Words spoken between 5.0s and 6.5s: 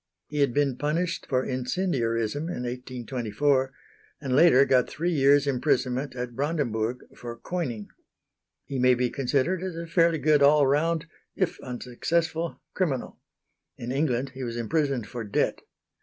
years' imprisonment at